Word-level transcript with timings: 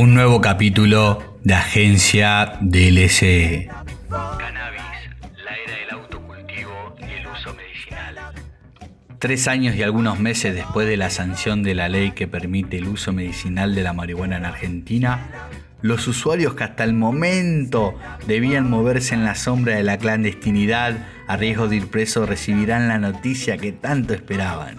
un 0.00 0.14
nuevo 0.14 0.40
capítulo 0.40 1.36
de 1.44 1.52
Agencia 1.52 2.56
DLC. 2.62 3.68
Cannabis, 4.08 4.80
la 5.44 5.58
era 5.58 5.76
del 5.76 5.90
autocultivo 5.90 6.96
y 7.00 7.04
el 7.04 7.26
uso 7.26 7.54
medicinal. 7.54 8.16
Tres 9.18 9.46
años 9.46 9.76
y 9.76 9.82
algunos 9.82 10.18
meses 10.18 10.54
después 10.54 10.88
de 10.88 10.96
la 10.96 11.10
sanción 11.10 11.62
de 11.62 11.74
la 11.74 11.90
ley 11.90 12.12
que 12.12 12.26
permite 12.26 12.78
el 12.78 12.88
uso 12.88 13.12
medicinal 13.12 13.74
de 13.74 13.82
la 13.82 13.92
marihuana 13.92 14.38
en 14.38 14.46
Argentina, 14.46 15.20
los 15.82 16.08
usuarios 16.08 16.54
que 16.54 16.64
hasta 16.64 16.82
el 16.84 16.94
momento 16.94 17.94
debían 18.26 18.70
moverse 18.70 19.14
en 19.14 19.26
la 19.26 19.34
sombra 19.34 19.74
de 19.74 19.82
la 19.82 19.98
clandestinidad 19.98 20.96
a 21.26 21.36
riesgo 21.36 21.68
de 21.68 21.76
ir 21.76 21.88
presos 21.88 22.26
recibirán 22.26 22.88
la 22.88 22.96
noticia 22.96 23.58
que 23.58 23.72
tanto 23.72 24.14
esperaban. 24.14 24.78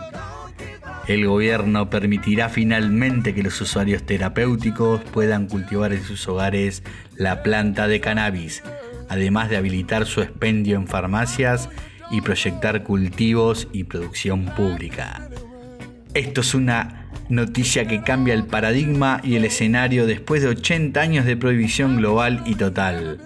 El 1.08 1.26
gobierno 1.26 1.90
permitirá 1.90 2.50
finalmente 2.50 3.34
que 3.34 3.44
los 3.44 3.60
usuarios 3.60 4.04
terapéuticos 4.04 5.02
puedan 5.02 5.48
cultivar 5.48 5.94
en 5.94 6.04
sus 6.04 6.28
hogares 6.28 6.84
la 7.16 7.42
planta 7.42 7.88
de 7.88 8.00
cannabis, 8.00 8.64
además 9.10 9.50
de 9.50 9.58
habilitar 9.58 10.06
su 10.06 10.22
expendio 10.22 10.76
en 10.78 10.88
farmacias 10.88 11.70
y 12.12 12.22
proyectar 12.22 12.84
cultivos 12.84 13.68
y 13.74 13.86
producción 13.86 14.46
pública. 14.46 15.28
Esto 16.14 16.42
es 16.42 16.54
una 16.54 17.10
noticia 17.30 17.88
que 17.88 18.04
cambia 18.04 18.34
el 18.34 18.46
paradigma 18.46 19.22
y 19.24 19.36
el 19.36 19.46
escenario 19.46 20.06
después 20.06 20.42
de 20.42 20.50
80 20.50 21.00
años 21.00 21.26
de 21.26 21.38
prohibición 21.38 21.98
global 21.98 22.44
y 22.46 22.56
total. 22.56 23.20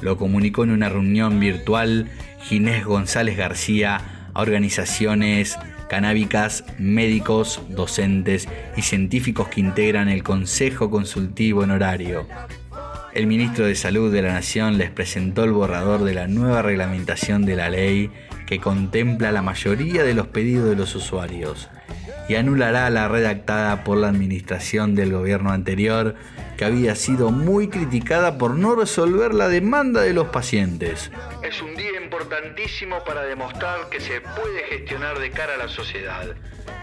Lo 0.00 0.16
comunicó 0.16 0.64
en 0.64 0.70
una 0.70 0.88
reunión 0.88 1.40
virtual 1.40 2.08
Ginés 2.42 2.84
González 2.84 3.36
García 3.36 4.00
a 4.32 4.40
organizaciones 4.40 5.58
canábicas, 5.90 6.64
médicos, 6.78 7.60
docentes 7.68 8.48
y 8.76 8.82
científicos 8.82 9.48
que 9.48 9.60
integran 9.60 10.08
el 10.08 10.22
Consejo 10.22 10.88
Consultivo 10.88 11.62
Honorario. 11.62 12.28
El 13.12 13.26
ministro 13.26 13.66
de 13.66 13.74
Salud 13.74 14.12
de 14.12 14.22
la 14.22 14.32
Nación 14.32 14.78
les 14.78 14.92
presentó 14.92 15.42
el 15.42 15.50
borrador 15.50 16.04
de 16.04 16.14
la 16.14 16.28
nueva 16.28 16.62
reglamentación 16.62 17.44
de 17.44 17.56
la 17.56 17.68
ley 17.68 18.08
que 18.46 18.60
contempla 18.60 19.32
la 19.32 19.42
mayoría 19.42 20.04
de 20.04 20.14
los 20.14 20.28
pedidos 20.28 20.70
de 20.70 20.76
los 20.76 20.94
usuarios 20.94 21.68
y 22.30 22.36
anulará 22.36 22.88
la 22.90 23.08
redactada 23.08 23.82
por 23.82 23.98
la 23.98 24.06
administración 24.06 24.94
del 24.94 25.10
gobierno 25.10 25.50
anterior 25.50 26.14
que 26.56 26.64
había 26.64 26.94
sido 26.94 27.32
muy 27.32 27.66
criticada 27.66 28.38
por 28.38 28.54
no 28.54 28.76
resolver 28.76 29.34
la 29.34 29.48
demanda 29.48 30.02
de 30.02 30.14
los 30.14 30.28
pacientes. 30.28 31.10
Es 31.42 31.60
un 31.60 31.74
día 31.74 32.00
importantísimo 32.00 33.02
para 33.04 33.24
demostrar 33.24 33.88
que 33.90 33.98
se 33.98 34.20
puede 34.20 34.62
gestionar 34.68 35.18
de 35.18 35.32
cara 35.32 35.54
a 35.54 35.56
la 35.56 35.66
sociedad. 35.66 36.36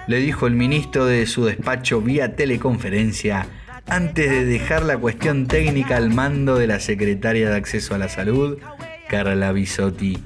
Le 0.08 0.18
dijo 0.18 0.48
el 0.48 0.54
ministro 0.54 1.06
de 1.06 1.26
su 1.26 1.46
despacho 1.46 2.02
vía 2.02 2.36
teleconferencia 2.36 3.48
antes 3.88 4.30
de 4.30 4.44
dejar 4.44 4.84
la 4.84 4.98
cuestión 4.98 5.48
técnica 5.48 5.96
al 5.96 6.10
mando 6.10 6.58
de 6.58 6.68
la 6.68 6.82
secretaria 6.82 7.50
de 7.50 7.56
Acceso 7.56 7.96
a 7.96 7.98
la 7.98 8.10
Salud, 8.10 8.58
Carla 9.08 9.54
Bisotti. 9.54 10.18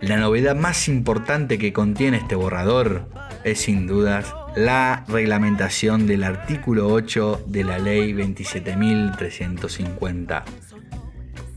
La 0.00 0.18
novedad 0.18 0.54
más 0.54 0.86
importante 0.88 1.56
que 1.56 1.72
contiene 1.72 2.18
este 2.18 2.34
borrador 2.34 3.08
es 3.44 3.60
sin 3.60 3.86
dudas 3.86 4.34
la 4.56 5.04
reglamentación 5.08 6.06
del 6.06 6.24
artículo 6.24 6.88
8 6.88 7.44
de 7.46 7.64
la 7.64 7.78
ley 7.78 8.12
27.350, 8.12 10.42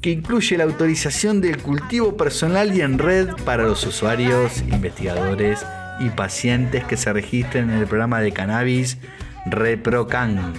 que 0.02 0.12
incluye 0.12 0.58
la 0.58 0.64
autorización 0.66 1.42
del 1.42 1.58
cultivo 1.58 2.16
personal 2.16 2.74
y 2.76 2.82
en 2.82 3.00
red 3.00 3.30
para 3.46 3.64
los 3.64 3.86
usuarios, 3.86 4.62
investigadores 4.62 5.66
y 6.00 6.10
pacientes 6.10 6.86
que 6.86 6.98
se 6.98 7.14
registren 7.14 7.70
en 7.70 7.78
el 7.78 7.86
programa 7.88 8.20
de 8.22 8.32
cannabis 8.32 8.98
ReproCan. 9.46 10.54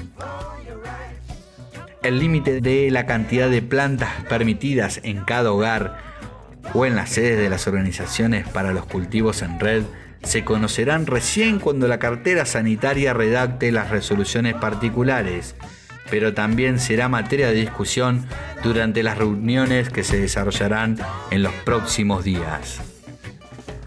El 2.03 2.19
límite 2.19 2.61
de 2.61 2.91
la 2.91 3.07
cantidad 3.07 3.49
de 3.49 3.63
plantas 3.63 4.11
permitidas 4.29 5.01
en 5.05 5.25
cada 5.25 5.53
hogar 5.53 5.97
o 6.75 6.85
en 6.85 6.97
las 6.97 7.11
sedes 7.11 7.39
de 7.39 7.49
las 7.49 7.67
organizaciones 7.67 8.47
para 8.49 8.73
los 8.73 8.85
cultivos 8.87 9.41
en 9.43 9.61
red 9.61 9.85
se 10.25 10.45
conocerán 10.45 11.07
recién 11.07 11.59
cuando 11.59 11.89
la 11.89 11.99
cartera 11.99 12.47
sanitaria 12.47 13.13
redacte 13.13 13.73
las 13.73 13.91
resoluciones 13.91 14.55
particulares, 14.55 15.55
pero 16.11 16.35
también 16.35 16.79
será 16.79 17.09
materia 17.09 17.49
de 17.49 17.55
discusión 17.55 18.27
durante 18.63 19.03
las 19.03 19.19
reuniones 19.19 19.91
que 19.91 20.05
se 20.05 20.19
desarrollarán 20.19 20.99
en 21.31 21.43
los 21.43 21.53
próximos 21.65 22.25
días. 22.25 22.81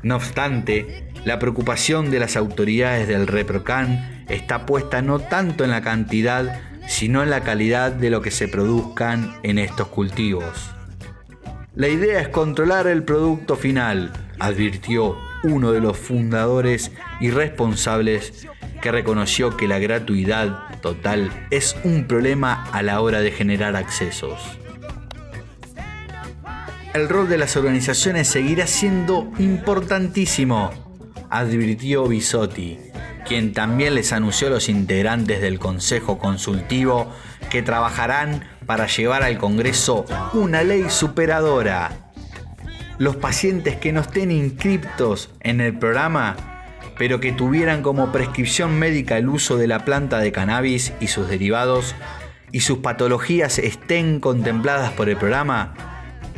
No 0.04 0.16
obstante, 0.16 1.12
la 1.26 1.40
preocupación 1.40 2.12
de 2.12 2.20
las 2.20 2.38
autoridades 2.38 3.08
del 3.08 3.28
ReproCan 3.28 4.26
está 4.30 4.66
puesta 4.66 5.02
no 5.02 5.20
tanto 5.20 5.64
en 5.64 5.72
la 5.72 5.82
cantidad, 5.82 6.62
sino 6.88 7.24
en 7.24 7.30
la 7.30 7.42
calidad 7.42 7.92
de 7.92 8.10
lo 8.10 8.22
que 8.22 8.32
se 8.32 8.48
produzcan 8.48 9.36
en 9.44 9.60
estos 9.60 9.88
cultivos. 9.88 10.72
La 11.76 11.90
idea 11.90 12.20
es 12.20 12.30
controlar 12.30 12.88
el 12.88 13.04
producto 13.04 13.56
final, 13.56 14.12
advirtió 14.40 15.18
uno 15.44 15.72
de 15.72 15.82
los 15.82 15.98
fundadores 15.98 16.92
y 17.20 17.32
responsables 17.32 18.48
que 18.82 18.92
reconoció 18.92 19.58
que 19.58 19.68
la 19.68 19.80
gratuidad 19.80 20.80
total 20.82 21.32
es 21.52 21.76
un 21.84 22.06
problema 22.06 22.66
a 22.72 22.82
la 22.84 23.02
hora 23.02 23.22
de 23.22 23.32
generar 23.32 23.76
accesos. 23.76 24.40
El 26.94 27.10
rol 27.10 27.30
de 27.30 27.38
las 27.38 27.56
organizaciones 27.56 28.28
seguirá 28.28 28.66
siendo 28.66 29.32
importantísimo, 29.38 30.72
advirtió 31.30 32.08
Bisotti, 32.08 32.80
quien 33.28 33.54
también 33.54 33.94
les 33.94 34.14
anunció 34.14 34.48
a 34.48 34.52
los 34.52 34.70
integrantes 34.70 35.42
del 35.42 35.60
Consejo 35.60 36.18
Consultivo 36.18 37.12
que 37.50 37.62
trabajarán 37.62 38.48
para 38.66 38.88
llevar 38.88 39.24
al 39.24 39.38
Congreso 39.38 40.06
una 40.34 40.64
ley 40.64 40.90
superadora 40.90 42.07
los 42.98 43.16
pacientes 43.16 43.76
que 43.76 43.92
no 43.92 44.02
estén 44.02 44.32
inscriptos 44.32 45.30
en 45.42 45.62
el 45.62 45.78
programa, 45.78 46.36
pero 46.98 47.20
que 47.20 47.32
tuvieran 47.32 47.84
como 47.84 48.12
prescripción 48.12 48.78
médica 48.80 49.18
el 49.18 49.30
uso 49.30 49.58
de 49.58 49.68
la 49.68 49.86
planta 49.86 50.20
de 50.20 50.32
cannabis 50.32 50.94
y 51.00 51.08
sus 51.08 51.28
derivados, 51.30 51.96
y 52.52 52.62
sus 52.62 52.80
patologías 52.80 53.60
estén 53.60 54.20
contempladas 54.20 54.92
por 54.94 55.10
el 55.10 55.18
programa, 55.18 55.74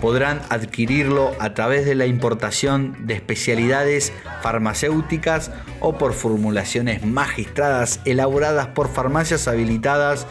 podrán 0.01 0.41
adquirirlo 0.49 1.31
a 1.39 1.53
través 1.53 1.85
de 1.85 1.95
la 1.95 2.05
importación 2.05 3.05
de 3.05 3.15
especialidades 3.15 4.13
farmacéuticas 4.41 5.51
o 5.81 5.97
por 5.97 6.13
formulaciones 6.13 7.05
magistradas 7.05 7.99
elaboradas 8.05 8.67
por 8.67 8.89
farmacias 8.89 9.47
habilitadas 9.47 10.25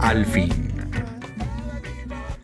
al 0.00 0.26
fin. 0.26 0.50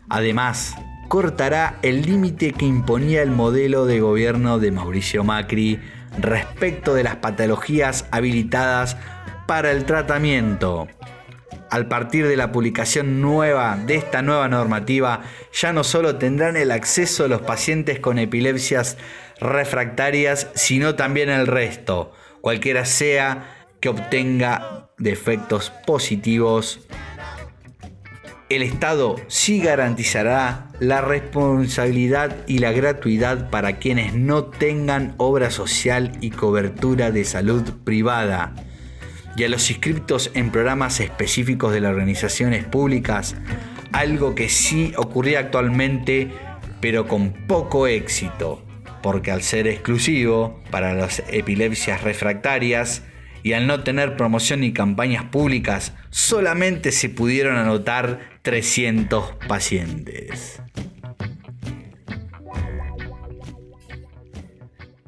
Además, 0.09 0.75
cortará 1.07 1.79
el 1.81 2.01
límite 2.01 2.51
que 2.53 2.65
imponía 2.65 3.21
el 3.21 3.31
modelo 3.31 3.85
de 3.85 3.99
gobierno 3.99 4.59
de 4.59 4.71
Mauricio 4.71 5.23
Macri 5.23 5.79
respecto 6.19 6.93
de 6.93 7.03
las 7.03 7.17
patologías 7.17 8.05
habilitadas 8.11 8.97
para 9.47 9.71
el 9.71 9.85
tratamiento. 9.85 10.87
Al 11.69 11.87
partir 11.87 12.27
de 12.27 12.37
la 12.37 12.51
publicación 12.51 13.21
nueva 13.21 13.77
de 13.85 13.95
esta 13.95 14.21
nueva 14.21 14.47
normativa, 14.47 15.21
ya 15.53 15.73
no 15.73 15.83
solo 15.83 16.15
tendrán 16.15 16.55
el 16.55 16.71
acceso 16.71 17.27
los 17.27 17.41
pacientes 17.41 17.99
con 17.99 18.19
epilepsias 18.19 18.97
refractarias, 19.39 20.47
sino 20.55 20.95
también 20.95 21.29
el 21.29 21.47
resto, 21.47 22.13
cualquiera 22.41 22.85
sea 22.85 23.67
que 23.79 23.89
obtenga 23.89 24.89
defectos 24.97 25.71
positivos 25.85 26.79
el 28.49 28.61
Estado 28.61 29.17
sí 29.27 29.59
garantizará 29.59 30.69
la 30.79 31.01
responsabilidad 31.01 32.35
y 32.47 32.59
la 32.59 32.71
gratuidad 32.71 33.49
para 33.49 33.77
quienes 33.77 34.13
no 34.13 34.45
tengan 34.45 35.15
obra 35.17 35.51
social 35.51 36.13
y 36.21 36.29
cobertura 36.29 37.11
de 37.11 37.25
salud 37.25 37.63
privada. 37.83 38.53
Y 39.35 39.43
a 39.43 39.49
los 39.49 39.69
inscriptos 39.69 40.31
en 40.33 40.51
programas 40.51 40.99
específicos 40.99 41.73
de 41.73 41.81
las 41.81 41.91
organizaciones 41.91 42.63
públicas, 42.63 43.35
algo 43.91 44.33
que 44.33 44.49
sí 44.49 44.93
ocurría 44.97 45.39
actualmente, 45.39 46.31
pero 46.79 47.05
con 47.05 47.33
poco 47.47 47.85
éxito, 47.85 48.63
porque 49.03 49.31
al 49.31 49.43
ser 49.43 49.67
exclusivo 49.67 50.63
para 50.71 50.93
las 50.93 51.21
epilepsias 51.29 52.01
refractarias, 52.01 53.03
y 53.47 53.53
al 53.53 53.65
no 53.65 53.81
tener 53.83 54.17
promoción 54.17 54.59
ni 54.59 54.73
campañas 54.73 55.23
públicas, 55.25 55.93
solamente 56.09 56.91
se 56.91 57.07
pudieron 57.07 57.55
anotar 57.55 58.36
300 58.47 59.33
pacientes. 59.49 60.61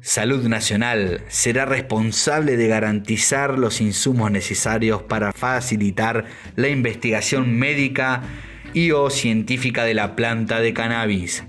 Salud 0.02 0.46
Nacional 0.46 1.22
será 1.28 1.64
responsable 1.64 2.58
de 2.58 2.68
garantizar 2.68 3.58
los 3.58 3.80
insumos 3.80 4.30
necesarios 4.30 5.04
para 5.04 5.32
facilitar 5.32 6.26
la 6.54 6.68
investigación 6.68 7.58
médica 7.58 8.24
y 8.74 8.90
o 8.90 9.08
científica 9.08 9.84
de 9.84 9.94
la 9.94 10.16
planta 10.16 10.60
de 10.60 10.74
cannabis. 10.74 11.42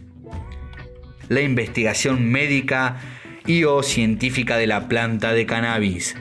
La 1.28 1.42
investigación 1.42 2.32
médica 2.32 3.02
y 3.46 3.66
o 3.66 3.84
científica 3.84 4.56
de 4.56 4.68
la 4.68 4.88
planta 4.88 5.34
de 5.34 5.46
cannabis 5.46 6.16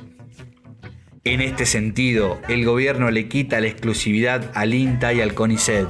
En 1.24 1.42
este 1.42 1.66
sentido, 1.66 2.40
el 2.48 2.64
gobierno 2.64 3.10
le 3.10 3.28
quita 3.28 3.60
la 3.60 3.66
exclusividad 3.66 4.50
al 4.54 4.72
INTA 4.72 5.12
y 5.12 5.20
al 5.20 5.34
CONICET, 5.34 5.86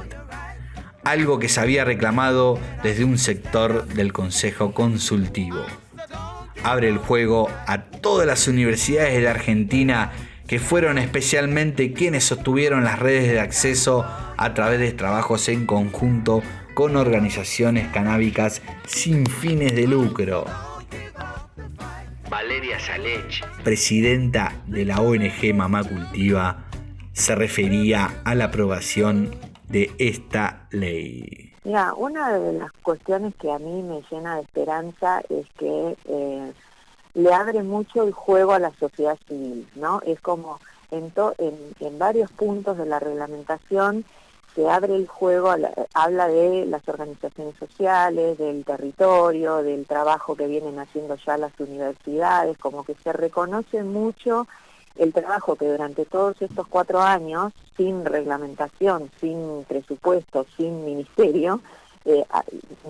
algo 1.05 1.39
que 1.39 1.47
se 1.47 1.61
había 1.61 1.85
reclamado 1.85 2.59
desde 2.83 3.05
un 3.05 3.17
sector 3.17 3.87
del 3.87 4.11
Consejo 4.11 4.73
Consultivo. 4.73 5.63
Abre 6.63 6.89
el 6.89 6.97
juego 6.97 7.49
a 7.65 7.83
todas 7.83 8.27
las 8.27 8.49
universidades 8.49 9.21
de 9.21 9.29
Argentina 9.29 10.11
que 10.47 10.59
fueron 10.59 10.97
especialmente 10.97 11.93
quienes 11.93 12.25
sostuvieron 12.25 12.83
las 12.83 12.99
redes 12.99 13.31
de 13.31 13.39
acceso 13.39 14.05
a 14.35 14.53
través 14.53 14.81
de 14.81 14.91
trabajos 14.91 15.47
en 15.47 15.65
conjunto 15.65 16.43
con 16.73 16.97
organizaciones 16.97 17.87
canábicas 17.87 18.61
sin 18.85 19.25
fines 19.25 19.75
de 19.77 19.87
lucro. 19.87 20.70
Valeria 22.31 22.79
Salech, 22.79 23.43
presidenta 23.61 24.53
de 24.65 24.85
la 24.85 25.01
ONG 25.01 25.53
Mamá 25.53 25.83
Cultiva, 25.83 26.63
se 27.11 27.35
refería 27.35 28.21
a 28.23 28.35
la 28.35 28.45
aprobación 28.45 29.35
de 29.67 29.91
esta 29.97 30.65
ley. 30.71 31.51
Mira, 31.65 31.93
una 31.93 32.31
de 32.39 32.53
las 32.53 32.71
cuestiones 32.83 33.35
que 33.35 33.51
a 33.51 33.59
mí 33.59 33.83
me 33.83 34.01
llena 34.09 34.37
de 34.37 34.43
esperanza 34.43 35.21
es 35.27 35.45
que 35.59 35.97
eh, 36.05 36.53
le 37.15 37.33
abre 37.33 37.63
mucho 37.63 38.03
el 38.03 38.13
juego 38.13 38.53
a 38.53 38.59
la 38.59 38.71
sociedad 38.79 39.17
civil, 39.27 39.67
¿no? 39.75 40.01
Es 40.05 40.21
como 40.21 40.61
en, 40.89 41.11
en 41.81 41.99
varios 41.99 42.31
puntos 42.31 42.77
de 42.77 42.85
la 42.85 42.99
reglamentación 42.99 44.05
se 44.55 44.69
abre 44.69 44.95
el 44.95 45.07
juego, 45.07 45.53
habla 45.93 46.27
de 46.27 46.65
las 46.65 46.87
organizaciones 46.87 47.55
sociales, 47.57 48.37
del 48.37 48.65
territorio, 48.65 49.63
del 49.63 49.85
trabajo 49.85 50.35
que 50.35 50.47
vienen 50.47 50.77
haciendo 50.79 51.15
ya 51.15 51.37
las 51.37 51.57
universidades, 51.59 52.57
como 52.57 52.83
que 52.83 52.95
se 52.95 53.13
reconoce 53.13 53.83
mucho 53.83 54.47
el 54.97 55.13
trabajo 55.13 55.55
que 55.55 55.67
durante 55.67 56.05
todos 56.05 56.41
estos 56.41 56.67
cuatro 56.67 57.01
años, 57.01 57.53
sin 57.77 58.03
reglamentación, 58.03 59.09
sin 59.21 59.63
presupuesto, 59.67 60.45
sin 60.57 60.83
ministerio, 60.83 61.61
eh, 62.03 62.25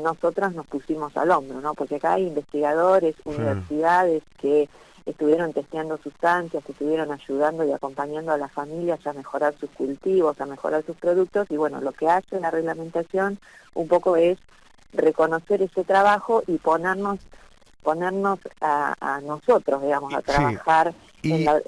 nosotras 0.01 0.53
nos 0.53 0.65
pusimos 0.65 1.15
al 1.15 1.31
hombro, 1.31 1.61
¿no? 1.61 1.73
Porque 1.75 1.95
acá 1.95 2.13
hay 2.13 2.27
investigadores, 2.27 3.15
universidades 3.25 4.23
que 4.39 4.67
estuvieron 5.05 5.53
testeando 5.53 5.97
sustancias, 5.97 6.63
estuvieron 6.67 7.11
ayudando 7.11 7.63
y 7.63 7.71
acompañando 7.71 8.31
a 8.31 8.37
las 8.37 8.51
familias 8.51 9.05
a 9.05 9.13
mejorar 9.13 9.55
sus 9.59 9.69
cultivos, 9.71 10.39
a 10.39 10.45
mejorar 10.45 10.83
sus 10.85 10.97
productos. 10.97 11.47
Y 11.49 11.57
bueno, 11.57 11.81
lo 11.81 11.91
que 11.91 12.07
hace 12.07 12.39
la 12.39 12.51
reglamentación 12.51 13.39
un 13.73 13.87
poco 13.87 14.15
es 14.15 14.37
reconocer 14.93 15.61
ese 15.61 15.83
trabajo 15.83 16.43
y 16.47 16.57
ponernos 16.57 17.19
ponernos 17.81 18.37
a, 18.59 19.19
nosotros, 19.23 19.81
digamos, 19.81 20.13
a 20.13 20.21
trabajar 20.21 20.93
en, 21.23 21.47
eh, 21.47 21.61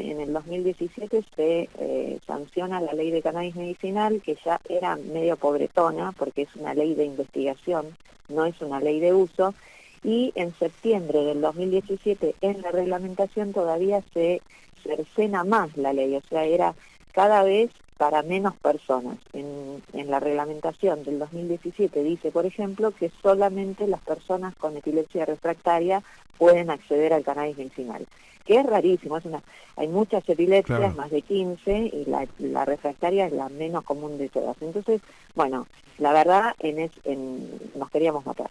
en 0.00 0.20
el 0.20 0.32
2017 0.32 1.24
se 1.34 1.68
eh, 1.76 2.20
sanciona 2.24 2.80
la 2.80 2.92
ley 2.92 3.10
de 3.10 3.20
cannabis 3.20 3.56
medicinal, 3.56 4.22
que 4.22 4.38
ya 4.44 4.60
era 4.68 4.94
medio 4.94 5.36
pobretona, 5.36 6.12
porque 6.12 6.42
es 6.42 6.54
una 6.54 6.72
ley 6.72 6.94
de 6.94 7.04
investigación, 7.04 7.96
no 8.28 8.44
es 8.44 8.60
una 8.60 8.78
ley 8.78 9.00
de 9.00 9.12
uso, 9.12 9.54
y 10.04 10.32
en 10.34 10.54
septiembre 10.54 11.24
del 11.24 11.40
2017 11.40 12.34
en 12.40 12.62
la 12.62 12.70
reglamentación 12.70 13.52
todavía 13.52 14.02
se 14.14 14.42
cercena 14.82 15.44
más 15.44 15.76
la 15.76 15.92
ley, 15.92 16.14
o 16.14 16.22
sea, 16.28 16.44
era 16.44 16.74
cada 17.12 17.42
vez 17.42 17.70
para 17.98 18.22
menos 18.22 18.54
personas. 18.56 19.18
En, 19.32 19.82
en, 19.92 20.10
la 20.10 20.20
reglamentación 20.20 21.02
del 21.02 21.18
2017 21.18 22.02
dice, 22.04 22.30
por 22.30 22.46
ejemplo, 22.46 22.92
que 22.92 23.10
solamente 23.20 23.88
las 23.88 24.00
personas 24.00 24.54
con 24.54 24.76
epilepsia 24.76 25.26
refractaria 25.26 26.02
pueden 26.38 26.70
acceder 26.70 27.12
al 27.12 27.24
cannabis 27.24 27.58
medicinal, 27.58 28.06
que 28.46 28.60
es 28.60 28.64
rarísimo, 28.66 29.18
es 29.18 29.24
una, 29.24 29.42
hay 29.76 29.88
muchas 29.88 30.26
epilepsias, 30.28 30.94
más 30.96 31.10
de 31.10 31.22
15, 31.22 31.90
y 31.92 32.04
la, 32.06 32.26
la, 32.38 32.64
refractaria 32.64 33.26
es 33.26 33.32
la 33.32 33.48
menos 33.48 33.84
común 33.84 34.16
de 34.16 34.28
todas. 34.28 34.56
Entonces, 34.62 35.02
bueno, 35.34 35.66
la 35.98 36.12
verdad, 36.12 36.54
en, 36.60 36.78
es, 36.78 36.92
en, 37.04 37.50
nos 37.74 37.90
queríamos 37.90 38.24
matar. 38.24 38.50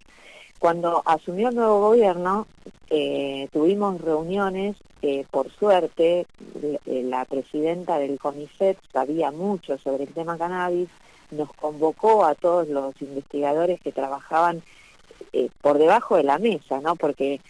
Cuando 0.59 1.04
asumió 1.06 1.50
el 1.50 1.56
nuevo 1.56 1.80
gobierno, 1.81 2.48
eh, 2.89 3.48
tuvimos 3.51 4.01
reuniones, 4.01 4.75
eh, 5.01 5.25
por 5.30 5.51
suerte, 5.51 6.25
eh, 6.86 7.04
la 7.04 7.25
presidenta 7.25 8.00
del 8.00 8.18
CONICET 8.18 8.77
sabía 8.92 9.31
mucho 9.31 9.77
sobre 9.77 10.06
el 10.06 10.13
tema 10.13 10.38
cannabis, 10.38 10.89
nos 11.30 11.54
convocó 11.54 12.25
a 12.25 12.33
todos 12.33 12.68
los 12.69 13.00
investigadores 13.01 13.81
que 13.81 13.92
trabajaban 13.92 14.63
por 15.62 15.77
debajo 15.77 16.15
de 16.15 16.24
la 16.24 16.39
mesa, 16.39 16.80
¿no? 16.80 16.95
Porque 16.95 17.42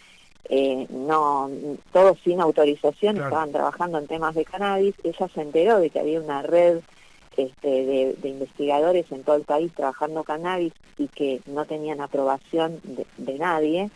no 0.89 1.49
todos 1.93 2.17
sin 2.23 2.41
autorización 2.41 3.17
estaban 3.17 3.51
trabajando 3.51 3.99
en 3.99 4.07
temas 4.07 4.33
de 4.33 4.45
cannabis. 4.45 4.95
Ella 5.03 5.27
se 5.33 5.41
enteró 5.41 5.79
de 5.79 5.89
que 5.89 5.99
había 5.99 6.19
una 6.19 6.41
red 6.41 6.79
este, 7.37 8.15
de, 8.21 8.29
investigadores 8.29 9.11
en 9.11 9.23
todo 9.23 9.35
el 9.35 9.43
país 9.43 9.71
trabajando 9.73 10.23
cannabis 10.23 10.73
y 10.97 11.07
que 11.07 11.39
no 11.45 11.65
tenían 11.65 12.01
aprobación 12.01 12.81
de, 12.83 13.37
nadie. 13.37 13.89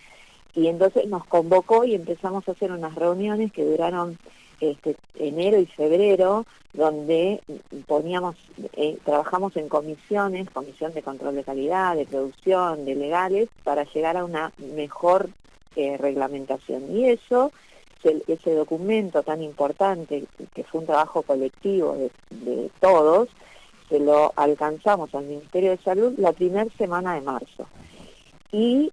Y 0.56 0.68
entonces 0.68 1.08
nos 1.08 1.26
convocó 1.26 1.84
y 1.84 1.96
empezamos 1.96 2.48
a 2.48 2.52
hacer 2.52 2.72
unas 2.72 2.94
reuniones 2.96 3.52
que 3.52 3.66
duraron 3.66 4.18
este, 4.60 4.96
enero 5.18 5.60
y 5.60 5.66
febrero, 5.66 6.46
donde 6.74 7.42
poníamos, 7.88 8.36
eh, 8.74 8.98
trabajamos 9.04 9.58
en 9.58 9.68
comisiones, 9.70 10.50
comisión 10.52 10.94
de 10.94 11.02
control 11.02 11.36
de 11.36 11.44
calidad, 11.44 11.96
de 11.96 12.06
producción, 12.06 12.86
de 12.86 12.96
legales, 12.96 13.50
para 13.64 13.86
llegar 13.86 14.18
a 14.18 14.26
una 14.26 14.52
mejor 14.76 15.30
eh, 15.76 15.98
reglamentación. 15.98 16.96
Y 16.96 17.10
eso 17.10 17.52
ese 18.04 18.54
documento 18.56 19.24
tan 19.24 19.42
importante, 19.42 20.26
que 20.54 20.64
fue 20.64 20.82
un 20.82 20.88
trabajo 20.88 21.22
colectivo 21.22 21.96
de, 22.30 22.70
todos, 22.80 23.30
se 23.90 24.00
lo 24.00 24.34
alcanzamos 24.36 25.14
al 25.14 25.26
Ministerio 25.26 25.72
de 25.72 25.78
Salud 25.78 26.14
la 26.18 26.32
primera 26.32 26.70
semana 26.78 27.16
de 27.16 27.22
marzo. 27.22 27.68
Y 28.52 28.92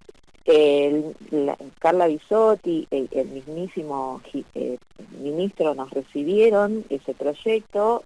Carla 1.78 2.06
Bisotti, 2.06 2.86
el, 2.90 3.28
mismísimo 3.28 4.22
eh, 4.54 4.78
ministro 5.20 5.74
nos 5.74 5.90
recibieron 5.90 6.84
ese 6.88 7.14
proyecto, 7.14 8.02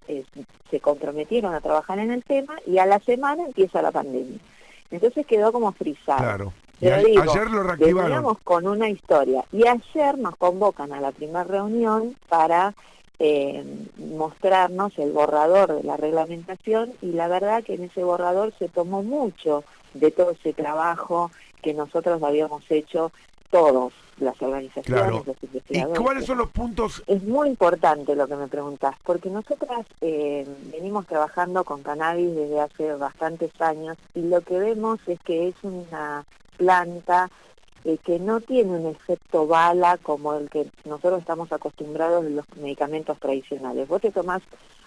se 0.71 0.81
comprometieron 0.81 1.55
a 1.55 1.61
trabajar 1.61 1.99
en 2.01 2.11
el 2.11 2.25
tema 2.25 2.57
y 2.67 2.79
a 2.79 2.87
la 2.87 2.99
semana 2.99 3.45
empieza 3.45 3.83
la 3.83 3.93
pandemia. 3.93 4.39
Entonces 4.91 5.27
quedó 5.27 5.53
como 5.53 5.73
frisado 5.73 6.53
ayer 6.91 7.51
lo 7.51 7.63
reactivaron. 7.63 8.35
con 8.43 8.67
una 8.67 8.89
historia. 8.89 9.45
Y 9.53 9.67
ayer 9.67 10.19
nos 10.19 10.37
convocan 10.37 10.93
a 10.93 11.01
la 11.01 11.13
primera 11.13 11.45
reunión 11.45 12.17
para 12.29 12.75
eh, 13.19 13.65
mostrarnos 13.99 14.99
el 14.99 15.13
borrador 15.13 15.77
de 15.77 15.85
la 15.85 15.97
reglamentación 15.97 16.93
y 17.01 17.13
la 17.13 17.29
verdad 17.29 17.63
que 17.63 17.75
en 17.75 17.85
ese 17.85 18.03
borrador 18.03 18.53
se 18.59 18.69
tomó 18.69 19.03
mucho 19.03 19.63
de 19.95 20.11
todo 20.11 20.33
ese 20.33 20.53
trabajo 20.53 21.31
que 21.63 21.75
nosotros 21.75 22.21
habíamos 22.23 22.69
hecho 22.69 23.13
todos, 23.51 23.93
las 24.19 24.41
organizaciones, 24.43 25.27
los 25.27 25.37
investigadores. 25.43 26.01
¿Y 26.01 26.03
cuáles 26.03 26.25
son 26.25 26.39
los 26.39 26.51
puntos? 26.51 27.03
Es 27.07 27.23
muy 27.23 27.49
importante 27.49 28.17
lo 28.17 28.27
que 28.27 28.35
me 28.35 28.49
preguntás, 28.49 28.97
porque 29.05 29.31
nosotras 29.31 29.87
eh, 30.01 30.47
venimos 30.73 31.07
trabajando 31.07 31.63
con 31.63 31.83
cannabis 31.83 32.35
desde 32.35 32.61
hace 32.61 32.93
bastantes 32.95 33.53
años 33.61 33.97
y 34.15 34.23
lo 34.23 34.41
que 34.41 34.59
vemos 34.59 34.99
es 35.07 35.21
que 35.21 35.49
es 35.49 35.55
una 35.63 36.25
planta 36.57 37.31
eh, 37.85 37.99
que 37.99 38.19
no 38.19 38.41
tiene 38.41 38.71
un 38.71 38.87
efecto 38.87 39.47
bala 39.47 39.99
como 39.99 40.35
el 40.35 40.49
que 40.49 40.71
nosotros 40.85 41.21
estamos 41.21 41.53
acostumbrados 41.53 42.25
en 42.25 42.37
los 42.37 42.47
medicamentos 42.57 43.19
tradicionales. 43.19 43.89
Vos 43.89 44.01
te 44.01 44.11
tomás 44.11 44.43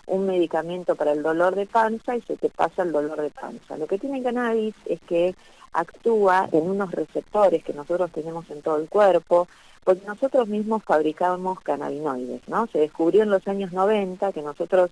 un 0.06 0.26
medicamento 0.26 0.96
para 0.96 1.12
el 1.12 1.24
dolor 1.24 1.56
de 1.56 1.66
panza 1.66 2.16
y 2.16 2.22
se 2.22 2.38
te 2.38 2.50
pasa 2.50 2.84
el 2.84 2.92
dolor 2.92 3.22
de 3.22 3.32
panza. 3.32 3.78
Lo 3.78 3.88
que 3.88 3.98
tiene 3.98 4.20
el 4.20 4.24
cannabis 4.24 4.76
es 4.86 5.00
que 5.02 5.36
actúa 5.74 6.48
en 6.52 6.70
unos 6.70 6.92
receptores 6.92 7.64
que 7.64 7.74
nosotros 7.74 8.12
tenemos 8.12 8.50
en 8.50 8.62
todo 8.62 8.78
el 8.78 8.88
cuerpo, 8.88 9.48
porque 9.84 10.06
nosotros 10.06 10.48
mismos 10.48 10.84
fabricamos 10.84 11.60
cannabinoides, 11.60 12.48
¿no? 12.48 12.68
Se 12.68 12.80
descubrió 12.80 13.24
en 13.24 13.30
los 13.30 13.48
años 13.48 13.74
90 13.74 14.32
que 14.32 14.42
nosotros 14.42 14.90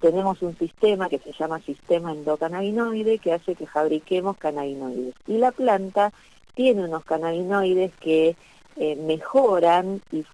tenemos 0.00 0.42
un 0.42 0.56
sistema 0.56 1.08
que 1.08 1.18
se 1.18 1.32
llama 1.32 1.60
sistema 1.60 2.12
endocannabinoide 2.12 3.18
que 3.18 3.32
hace 3.32 3.54
que 3.54 3.66
fabriquemos 3.66 4.36
cannabinoides. 4.36 5.14
Y 5.26 5.38
la 5.38 5.52
planta 5.52 6.12
tiene 6.54 6.84
unos 6.84 7.04
cannabinoides 7.04 7.92
que 8.00 8.36
eh, 8.76 8.96
mejoran 8.96 10.00
y, 10.12 10.24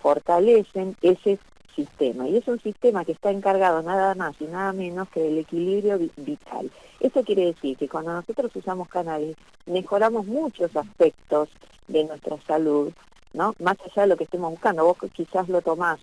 fortalecen 0.00 0.96
ese 1.00 1.38
sistema. 1.76 2.28
Y 2.28 2.36
es 2.36 2.48
un 2.48 2.60
sistema 2.60 3.04
que 3.04 3.12
está 3.12 3.30
encargado 3.30 3.82
nada 3.82 4.14
más 4.16 4.34
y 4.40 4.44
nada 4.44 4.72
menos 4.72 5.08
que 5.08 5.20
del 5.20 5.38
equilibrio 5.38 5.98
vital. 6.16 6.70
Eso 6.98 7.22
quiere 7.22 7.46
decir 7.46 7.76
que 7.76 7.88
cuando 7.88 8.12
nosotros 8.12 8.54
usamos 8.54 8.88
cannabis 8.88 9.36
mejoramos 9.66 10.26
muchos 10.26 10.74
aspectos 10.76 11.48
de 11.86 12.04
nuestra 12.04 12.36
salud, 12.46 12.92
¿no? 13.32 13.54
Más 13.60 13.76
allá 13.80 14.02
de 14.02 14.08
lo 14.08 14.16
que 14.16 14.24
estemos 14.24 14.50
buscando. 14.50 14.84
Vos 14.84 14.98
quizás 15.12 15.48
lo 15.48 15.62
tomás 15.62 16.00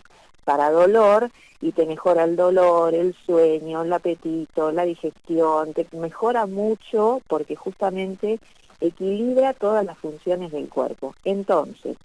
para 0.50 0.72
dolor 0.72 1.30
y 1.62 1.74
te 1.74 1.86
mejora 1.86 2.24
el 2.24 2.36
dolor, 2.36 2.96
el 2.96 3.16
sueño, 3.24 3.84
el 3.84 3.94
apetito, 3.94 4.72
la 4.72 4.84
digestión, 4.84 5.76
te 5.76 5.86
mejora 5.92 6.48
mucho 6.48 7.22
porque 7.28 7.56
justamente 7.56 8.40
equilibra 8.82 9.54
todas 9.54 9.86
las 9.86 9.96
funciones 10.00 10.52
del 10.52 10.68
cuerpo. 10.68 11.14
Entonces, 11.24 11.98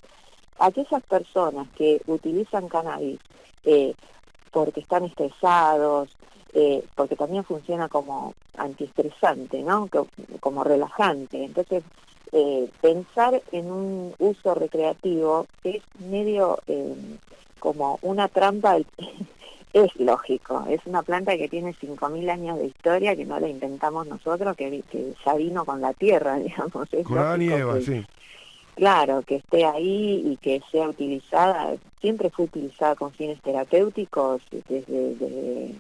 aquellas 0.59 1.03
personas 1.05 1.69
que 1.75 2.03
utilizan 2.07 2.69
cannabis 2.69 3.19
eh, 3.65 3.95
porque 4.51 4.81
están 4.81 5.05
estresados, 5.05 6.11
eh, 6.53 6.85
porque 6.95 7.17
también 7.17 7.45
funciona 7.45 7.89
como 7.89 8.35
antiestresante, 8.59 9.63
¿no? 9.63 9.89
como 10.41 10.65
relajante. 10.65 11.45
Entonces, 11.45 11.83
eh, 12.31 12.69
pensar 12.83 13.41
en 13.53 13.73
un 13.73 14.15
uso 14.19 14.55
recreativo 14.55 15.47
es 15.63 15.83
medio 15.99 16.59
como 17.65 17.99
una 18.03 18.29
trampa, 18.29 18.77
es 19.73 19.97
lógico, 19.97 20.67
es 20.69 20.81
una 20.85 21.03
planta 21.03 21.35
que 21.39 21.49
tiene 21.49 21.73
5.000 21.73 22.31
años 22.31 22.59
de 22.59 22.67
historia, 22.67 23.17
que 23.17 23.25
no 23.25 23.41
la 23.41 23.49
inventamos 23.49 24.07
nosotros, 24.07 24.55
que, 24.55 24.83
ya 25.25 25.35
vino 25.35 25.65
con 25.65 25.81
la 25.81 25.95
tierra, 25.95 26.37
digamos. 26.39 26.73
con 26.73 27.83
sí. 27.83 28.05
Claro, 28.75 29.23
que 29.23 29.37
esté 29.37 29.65
ahí 29.65 30.23
y 30.27 30.37
que 30.37 30.61
sea 30.71 30.89
utilizada, 30.89 31.75
siempre 32.03 32.29
fue 32.29 32.45
utilizada 32.45 32.97
con 32.97 33.13
fines 33.13 33.41
terapéuticos 33.41 34.43
desde 34.69 35.75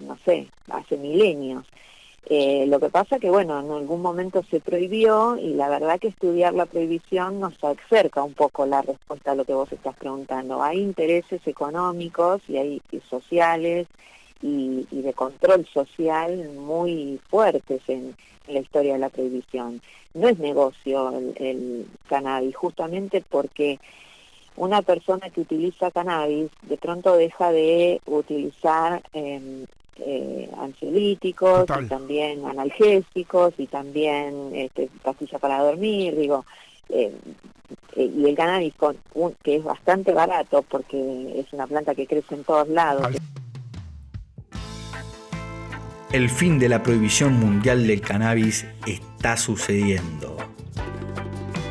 no 0.00 0.16
sé, 0.24 0.46
hace 0.68 0.96
milenios. 0.96 1.64
Eh, 2.26 2.66
lo 2.68 2.78
que 2.78 2.90
pasa 2.90 3.18
que, 3.18 3.30
bueno, 3.30 3.58
en 3.58 3.70
algún 3.70 4.02
momento 4.02 4.44
se 4.50 4.60
prohibió 4.60 5.36
y 5.36 5.54
la 5.54 5.68
verdad 5.68 5.98
que 5.98 6.08
estudiar 6.08 6.54
la 6.54 6.66
prohibición 6.66 7.40
nos 7.40 7.54
acerca 7.64 8.22
un 8.22 8.34
poco 8.34 8.66
la 8.66 8.82
respuesta 8.82 9.32
a 9.32 9.34
lo 9.34 9.44
que 9.44 9.54
vos 9.54 9.72
estás 9.72 9.96
preguntando. 9.96 10.62
Hay 10.62 10.78
intereses 10.78 11.44
económicos 11.46 12.42
y 12.48 12.58
hay 12.58 12.82
sociales 13.08 13.88
y, 14.42 14.86
de 14.90 15.12
control 15.12 15.66
social 15.66 16.50
muy 16.56 17.20
fuertes 17.28 17.82
en, 17.88 18.16
la 18.48 18.60
historia 18.60 18.94
de 18.94 18.98
la 18.98 19.10
prohibición. 19.10 19.80
No 20.12 20.28
es 20.28 20.38
negocio 20.40 21.12
el, 21.36 21.86
cannabis, 22.08 22.56
justamente 22.56 23.22
porque 23.28 23.78
una 24.56 24.82
persona 24.82 25.30
que 25.30 25.42
utiliza 25.42 25.92
cannabis 25.92 26.50
de 26.62 26.76
pronto 26.76 27.16
deja 27.16 27.52
de 27.52 28.00
utilizar 28.06 29.02
em, 29.12 29.66
eh, 29.96 30.48
ansiolíticos 30.58 31.66
y 31.82 31.86
también 31.86 32.44
analgésicos 32.44 33.54
y 33.58 33.66
también 33.66 34.50
este, 34.54 34.88
pastillas 35.02 35.40
para 35.40 35.62
dormir, 35.62 36.16
digo, 36.16 36.44
em, 36.88 37.12
eh, 37.96 38.10
y 38.16 38.24
el 38.24 38.36
cannabis 38.36 38.74
con 38.74 38.96
que 39.42 39.56
es 39.56 39.64
bastante 39.64 40.12
barato 40.12 40.62
porque 40.62 41.40
es 41.40 41.52
una 41.52 41.66
planta 41.66 41.94
que 41.94 42.06
crece 42.06 42.34
en 42.34 42.44
todos 42.44 42.68
lados. 42.68 43.08
El 46.12 46.28
fin 46.28 46.58
de 46.58 46.68
la 46.68 46.82
prohibición 46.82 47.34
mundial 47.34 47.86
del 47.86 48.00
cannabis 48.00 48.66
está 48.86 49.36
sucediendo. 49.36 50.36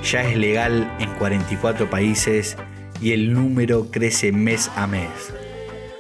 Ya 0.04 0.24
es 0.24 0.38
legal 0.38 0.96
en 1.00 1.10
44 1.16 1.90
países 1.90 2.56
y 3.02 3.12
el 3.12 3.34
número 3.34 3.88
crece 3.92 4.32
mes 4.32 4.72
a 4.76 4.88
mes. 4.88 5.34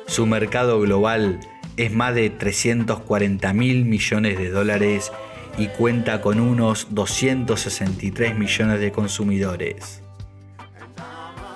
Su 0.08 0.26
mercado 0.26 0.80
global 0.80 1.40
es 1.78 1.94
más 1.94 2.16
de 2.16 2.30
340 2.30 3.54
mil 3.54 3.86
millones 3.86 4.38
de 4.38 4.50
dólares 4.50 5.12
y 5.58 5.68
cuenta 5.68 6.22
con 6.22 6.40
unos 6.40 6.88
263 6.92 8.38
millones 8.38 8.80
de 8.80 8.92
consumidores. 8.92 10.02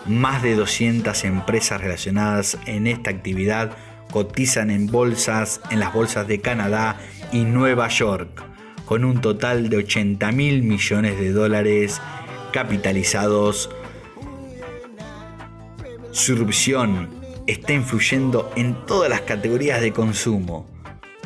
Más 0.05 0.43
de 0.43 0.55
200 0.55 1.23
empresas 1.23 1.79
relacionadas 1.81 2.57
en 2.65 2.87
esta 2.87 3.09
actividad 3.09 3.71
cotizan 4.11 4.69
en 4.69 4.87
bolsas 4.87 5.61
en 5.71 5.79
las 5.79 5.93
bolsas 5.93 6.27
de 6.27 6.41
Canadá 6.41 6.97
y 7.31 7.45
Nueva 7.45 7.87
York, 7.87 8.43
con 8.85 9.05
un 9.05 9.21
total 9.21 9.69
de 9.69 9.77
80 9.77 10.31
mil 10.33 10.63
millones 10.63 11.17
de 11.19 11.31
dólares 11.31 12.01
capitalizados 12.51 13.69
su 16.11 16.35
está 17.47 17.73
influyendo 17.73 18.51
en 18.55 18.85
todas 18.85 19.09
las 19.09 19.21
categorías 19.21 19.81
de 19.81 19.91
consumo. 19.91 20.65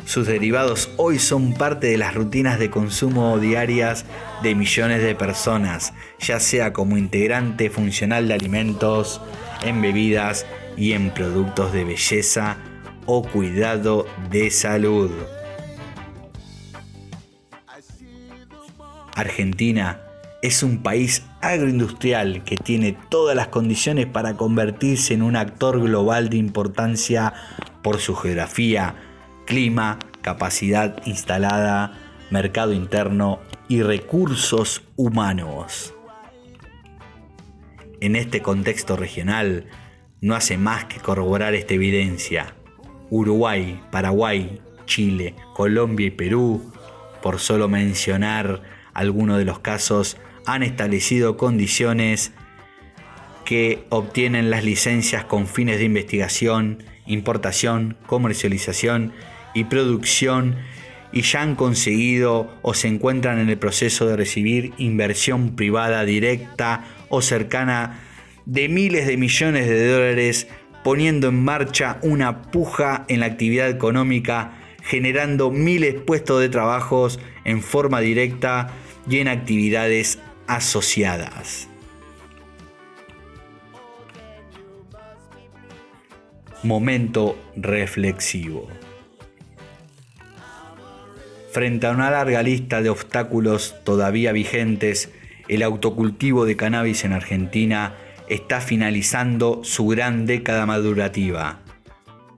Sus 0.04 0.26
derivados 0.26 0.90
hoy 0.96 1.18
son 1.18 1.52
parte 1.52 1.88
de 1.88 1.98
las 1.98 2.14
rutinas 2.14 2.58
de 2.58 2.70
consumo 2.70 3.38
diarias 3.38 4.06
de 4.42 4.54
millones 4.54 5.02
de 5.02 5.14
personas, 5.14 5.92
ya 6.18 6.40
sea 6.40 6.72
como 6.72 6.96
integrante 6.96 7.68
funcional 7.68 8.26
de 8.26 8.34
alimentos, 8.34 9.20
en 9.62 9.82
bebidas 9.82 10.46
y 10.76 10.92
en 10.92 11.10
productos 11.12 11.72
de 11.72 11.84
belleza 11.84 12.56
o 13.04 13.22
cuidado 13.22 14.06
de 14.30 14.50
salud. 14.50 15.10
Argentina 19.14 20.07
es 20.40 20.62
un 20.62 20.82
país 20.82 21.24
agroindustrial 21.40 22.44
que 22.44 22.56
tiene 22.56 22.96
todas 23.08 23.34
las 23.34 23.48
condiciones 23.48 24.06
para 24.06 24.34
convertirse 24.34 25.14
en 25.14 25.22
un 25.22 25.36
actor 25.36 25.80
global 25.80 26.28
de 26.28 26.36
importancia 26.36 27.32
por 27.82 27.98
su 27.98 28.14
geografía, 28.14 28.94
clima, 29.46 29.98
capacidad 30.22 31.04
instalada, 31.06 31.92
mercado 32.30 32.72
interno 32.72 33.40
y 33.68 33.82
recursos 33.82 34.82
humanos. 34.96 35.94
En 38.00 38.14
este 38.14 38.40
contexto 38.42 38.96
regional, 38.96 39.66
no 40.20 40.36
hace 40.36 40.56
más 40.56 40.84
que 40.84 41.00
corroborar 41.00 41.54
esta 41.54 41.74
evidencia. 41.74 42.54
Uruguay, 43.10 43.80
Paraguay, 43.90 44.60
Chile, 44.86 45.34
Colombia 45.54 46.06
y 46.06 46.10
Perú, 46.10 46.72
por 47.22 47.40
solo 47.40 47.68
mencionar 47.68 48.62
algunos 48.94 49.38
de 49.38 49.44
los 49.44 49.58
casos 49.58 50.16
han 50.48 50.62
establecido 50.62 51.36
condiciones 51.36 52.32
que 53.44 53.84
obtienen 53.90 54.48
las 54.48 54.64
licencias 54.64 55.24
con 55.24 55.46
fines 55.46 55.76
de 55.78 55.84
investigación, 55.84 56.82
importación, 57.06 57.98
comercialización 58.06 59.12
y 59.52 59.64
producción 59.64 60.56
y 61.12 61.20
ya 61.20 61.42
han 61.42 61.54
conseguido 61.54 62.50
o 62.62 62.72
se 62.72 62.88
encuentran 62.88 63.38
en 63.38 63.50
el 63.50 63.58
proceso 63.58 64.06
de 64.06 64.16
recibir 64.16 64.72
inversión 64.78 65.54
privada 65.54 66.06
directa 66.06 66.86
o 67.10 67.20
cercana 67.20 68.00
de 68.46 68.70
miles 68.70 69.06
de 69.06 69.18
millones 69.18 69.68
de 69.68 69.86
dólares 69.86 70.48
poniendo 70.82 71.28
en 71.28 71.44
marcha 71.44 71.98
una 72.00 72.40
puja 72.40 73.04
en 73.08 73.20
la 73.20 73.26
actividad 73.26 73.68
económica, 73.68 74.52
generando 74.82 75.50
miles 75.50 75.92
de 75.92 76.00
puestos 76.00 76.40
de 76.40 76.48
trabajos 76.48 77.20
en 77.44 77.62
forma 77.62 78.00
directa 78.00 78.72
y 79.10 79.18
en 79.18 79.28
actividades 79.28 80.18
asociadas. 80.48 81.68
Momento 86.64 87.38
reflexivo. 87.54 88.66
Frente 91.52 91.86
a 91.86 91.92
una 91.92 92.10
larga 92.10 92.42
lista 92.42 92.82
de 92.82 92.90
obstáculos 92.90 93.76
todavía 93.84 94.32
vigentes, 94.32 95.10
el 95.48 95.62
autocultivo 95.62 96.44
de 96.44 96.56
cannabis 96.56 97.04
en 97.04 97.12
Argentina 97.12 97.94
está 98.28 98.60
finalizando 98.60 99.60
su 99.62 99.86
gran 99.86 100.26
década 100.26 100.66
madurativa. 100.66 101.60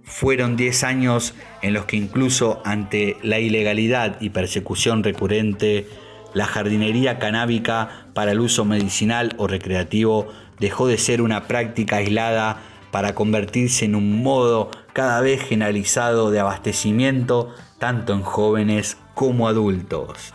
Fueron 0.04 0.56
10 0.56 0.84
años 0.84 1.34
en 1.62 1.72
los 1.72 1.86
que 1.86 1.96
incluso 1.96 2.60
ante 2.64 3.16
la 3.22 3.38
ilegalidad 3.38 4.20
y 4.20 4.30
persecución 4.30 5.02
recurrente, 5.02 5.86
la 6.34 6.46
jardinería 6.46 7.18
canábica 7.18 8.06
para 8.14 8.32
el 8.32 8.40
uso 8.40 8.64
medicinal 8.64 9.34
o 9.38 9.46
recreativo 9.46 10.28
dejó 10.58 10.86
de 10.86 10.98
ser 10.98 11.22
una 11.22 11.46
práctica 11.46 11.96
aislada 11.96 12.62
para 12.90 13.14
convertirse 13.14 13.84
en 13.84 13.94
un 13.94 14.22
modo 14.22 14.70
cada 14.92 15.20
vez 15.20 15.42
generalizado 15.42 16.30
de 16.30 16.40
abastecimiento 16.40 17.54
tanto 17.78 18.12
en 18.12 18.22
jóvenes 18.22 18.98
como 19.14 19.48
adultos. 19.48 20.34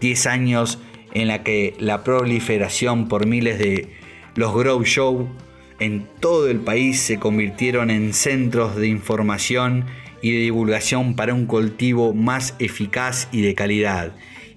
Diez 0.00 0.26
años 0.26 0.78
en 1.12 1.28
la 1.28 1.42
que 1.42 1.74
la 1.78 2.02
proliferación 2.02 3.08
por 3.08 3.26
miles 3.26 3.58
de 3.58 3.92
los 4.34 4.54
grow 4.54 4.82
show 4.84 5.28
en 5.78 6.08
todo 6.20 6.48
el 6.48 6.60
país 6.60 7.00
se 7.00 7.18
convirtieron 7.18 7.90
en 7.90 8.12
centros 8.12 8.76
de 8.76 8.88
información 8.88 9.86
y 10.22 10.32
de 10.32 10.38
divulgación 10.38 11.14
para 11.14 11.34
un 11.34 11.46
cultivo 11.46 12.14
más 12.14 12.54
eficaz 12.58 13.28
y 13.32 13.42
de 13.42 13.54
calidad 13.54 14.12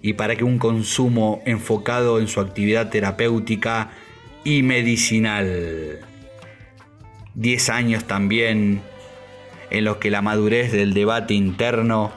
y 0.07 0.13
para 0.13 0.37
que 0.37 0.45
un 0.45 0.57
consumo 0.57 1.41
enfocado 1.45 2.21
en 2.21 2.29
su 2.29 2.39
actividad 2.39 2.89
terapéutica 2.89 3.89
y 4.45 4.63
medicinal. 4.63 5.99
Diez 7.35 7.69
años 7.69 8.05
también 8.05 8.81
en 9.69 9.83
los 9.83 9.97
que 9.97 10.09
la 10.09 10.21
madurez 10.21 10.71
del 10.71 10.93
debate 10.93 11.33
interno, 11.33 12.13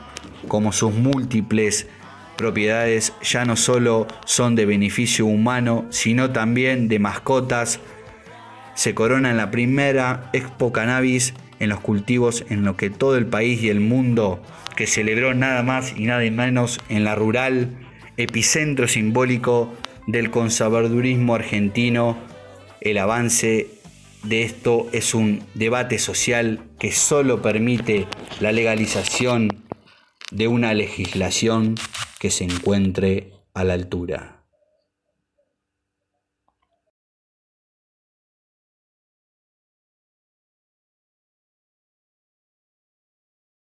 como 0.47 0.71
sus 0.71 0.95
múltiples 0.95 1.89
propiedades, 2.37 3.13
ya 3.25 3.45
no 3.45 3.57
solo 3.57 4.07
son 4.25 4.55
de 4.55 4.67
beneficio 4.67 5.27
humano, 5.27 5.87
sino 5.91 6.31
también 6.31 6.87
de 6.87 7.01
mascotas, 7.01 7.81
se 8.75 8.95
corona 8.95 9.31
en 9.31 9.37
la 9.37 9.51
primera 9.51 10.31
Expo 10.33 10.71
Cannabis 10.71 11.35
en 11.61 11.69
los 11.69 11.81
cultivos 11.81 12.45
en 12.49 12.65
lo 12.65 12.77
que 12.77 12.91
todo 12.91 13.17
el 13.17 13.27
país 13.27 13.63
y 13.63 13.69
el 13.69 13.81
mundo 13.81 14.43
que 14.77 14.87
celebró 14.87 15.35
nada 15.35 15.63
más 15.63 15.95
y 15.97 16.07
nada 16.07 16.29
menos 16.31 16.81
en 16.89 17.05
la 17.05 17.15
rural, 17.15 17.69
epicentro 18.17 18.89
simbólico 18.89 19.73
del 20.07 20.31
conservadurismo 20.31 21.35
argentino, 21.35 22.19
el 22.81 22.99
avance 22.99 23.69
de 24.25 24.43
esto 24.43 24.89
es 24.93 25.15
un 25.15 25.43
debate 25.55 25.99
social 25.99 26.61
que 26.79 26.93
solo 26.93 27.43
permite 27.43 28.07
la 28.41 28.53
legalización 28.53 29.63
de 30.31 30.49
una 30.49 30.75
legislación 30.75 31.75
que 32.19 32.31
se 32.31 32.45
encuentre 32.45 33.33
a 33.55 33.65
la 33.65 33.75
altura. 33.75 34.40